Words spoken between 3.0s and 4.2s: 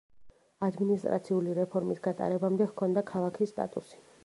ქალაქის სტატუსი.